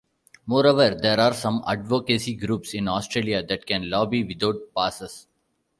[0.47, 5.27] Moreover, there are some advocacy groups in Australia that can lobby without passes.